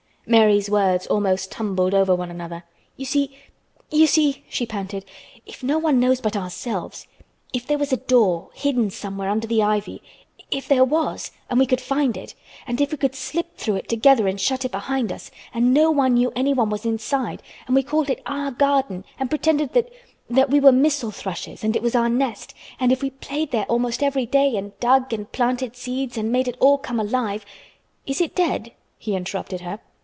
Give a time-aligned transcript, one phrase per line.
[0.27, 2.63] Mary's words almost tumbled over one another.
[2.95, 5.03] "You see—you see," she panted,
[5.45, 10.67] "if no one knows but ourselves—if there was a door, hidden somewhere under the ivy—if
[10.69, 12.33] there was—and we could find it;
[12.65, 15.89] and if we could slip through it together and shut it behind us, and no
[15.91, 20.61] one knew anyone was inside and we called it our garden and pretended that—that we
[20.61, 24.27] were missel thrushes and it was our nest, and if we played there almost every
[24.27, 27.45] day and dug and planted seeds and made it all come alive—"
[28.05, 29.79] "Is it dead?" he interrupted her.